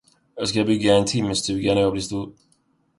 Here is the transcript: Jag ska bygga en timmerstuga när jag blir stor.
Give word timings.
Jag 0.35 0.47
ska 0.49 0.63
bygga 0.63 0.95
en 0.97 1.05
timmerstuga 1.05 1.73
när 1.73 1.81
jag 1.81 1.91
blir 1.91 2.01
stor. 2.01 2.33